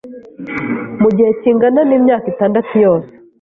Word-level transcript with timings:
mu 1.01 1.09
gihe 1.15 1.31
kingana 1.39 1.81
n’imyaka 1.85 2.25
itandatu 2.33 2.71
yose 2.83 3.11